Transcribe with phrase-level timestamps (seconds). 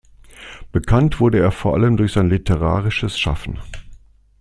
[0.71, 3.59] Bekannt wurde er vor allem durch sein literarisches Schaffen.